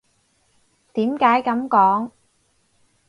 [0.93, 2.09] 點解噉講？